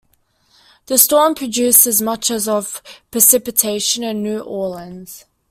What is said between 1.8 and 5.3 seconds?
as much as of precipitation in New Orleans.